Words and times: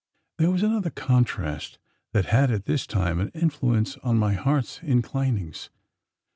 There 0.39 0.49
was 0.49 0.63
another 0.63 0.89
contrast 0.89 1.77
that 2.11 2.25
had 2.33 2.49
at 2.49 2.65
this 2.65 2.87
time 2.87 3.19
an 3.19 3.29
influence 3.35 3.97
on 3.97 4.17
my 4.17 4.33
heart's 4.33 4.79
inclinings. 4.81 5.69